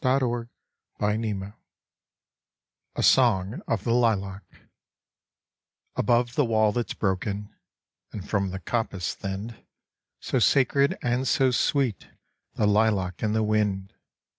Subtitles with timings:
[0.03, 0.47] A
[3.03, 4.43] Song of the Lilac
[5.95, 7.55] ABOVE the wall that 's broken,
[8.11, 9.63] And from the coppice thinned,
[10.19, 12.07] So sacred and so sweet
[12.55, 13.93] The lilac in the wind!